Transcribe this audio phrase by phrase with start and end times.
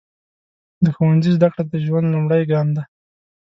[0.83, 2.83] د ښوونځي زده کړه د ژوند لومړی ګام دی.